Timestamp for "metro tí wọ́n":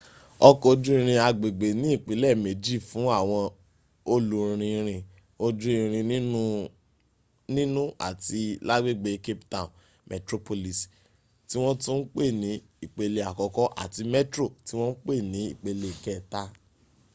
14.13-14.97